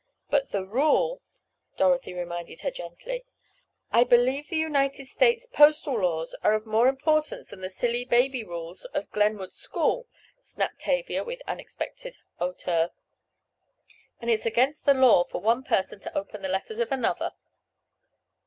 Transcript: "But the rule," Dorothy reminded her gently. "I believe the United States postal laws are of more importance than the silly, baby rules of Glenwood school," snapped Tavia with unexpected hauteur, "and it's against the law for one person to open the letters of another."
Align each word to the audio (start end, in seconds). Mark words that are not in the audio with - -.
"But 0.31 0.49
the 0.49 0.65
rule," 0.65 1.21
Dorothy 1.77 2.11
reminded 2.11 2.61
her 2.61 2.71
gently. 2.71 3.23
"I 3.91 4.03
believe 4.03 4.47
the 4.49 4.57
United 4.57 5.05
States 5.05 5.45
postal 5.45 5.99
laws 6.01 6.35
are 6.41 6.55
of 6.55 6.65
more 6.65 6.87
importance 6.87 7.49
than 7.49 7.61
the 7.61 7.69
silly, 7.69 8.03
baby 8.03 8.43
rules 8.43 8.85
of 8.95 9.11
Glenwood 9.11 9.53
school," 9.53 10.07
snapped 10.41 10.79
Tavia 10.79 11.23
with 11.23 11.43
unexpected 11.45 12.17
hauteur, 12.39 12.89
"and 14.19 14.31
it's 14.31 14.47
against 14.47 14.85
the 14.87 14.95
law 14.95 15.23
for 15.23 15.39
one 15.39 15.61
person 15.63 15.99
to 15.99 16.17
open 16.17 16.41
the 16.41 16.49
letters 16.49 16.79
of 16.79 16.91
another." 16.91 17.33